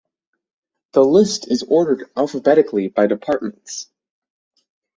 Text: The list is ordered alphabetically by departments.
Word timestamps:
The 0.93 1.05
list 1.05 1.47
is 1.51 1.61
ordered 1.61 2.09
alphabetically 2.17 2.87
by 2.87 3.05
departments. 3.05 3.87